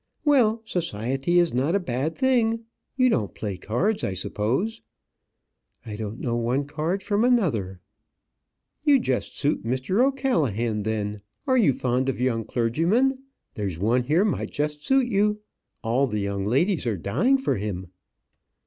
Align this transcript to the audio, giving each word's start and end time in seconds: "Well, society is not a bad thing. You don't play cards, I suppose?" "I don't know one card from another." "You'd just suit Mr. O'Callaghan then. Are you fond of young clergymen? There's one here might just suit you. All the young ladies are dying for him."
"Well, 0.25 0.63
society 0.65 1.37
is 1.37 1.53
not 1.53 1.75
a 1.75 1.79
bad 1.79 2.15
thing. 2.17 2.61
You 2.97 3.07
don't 3.07 3.35
play 3.35 3.55
cards, 3.55 4.03
I 4.03 4.15
suppose?" 4.15 4.81
"I 5.85 5.95
don't 5.95 6.19
know 6.19 6.35
one 6.37 6.65
card 6.65 7.03
from 7.03 7.23
another." 7.23 7.81
"You'd 8.83 9.03
just 9.03 9.37
suit 9.37 9.63
Mr. 9.63 10.03
O'Callaghan 10.03 10.81
then. 10.81 11.19
Are 11.45 11.55
you 11.55 11.71
fond 11.71 12.09
of 12.09 12.19
young 12.19 12.45
clergymen? 12.45 13.19
There's 13.53 13.77
one 13.77 14.01
here 14.01 14.25
might 14.25 14.49
just 14.49 14.83
suit 14.83 15.05
you. 15.05 15.41
All 15.83 16.07
the 16.07 16.17
young 16.19 16.47
ladies 16.47 16.87
are 16.87 16.97
dying 16.97 17.37
for 17.37 17.57
him." 17.57 17.89